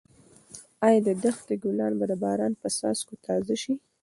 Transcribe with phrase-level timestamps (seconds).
[0.87, 3.73] ایا د دښتې ګلان به د باران په څاڅکو تازه شي؟